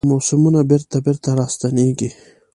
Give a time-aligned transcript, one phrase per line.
[0.11, 2.09] موسمونه بیرته، بیرته راستنیږي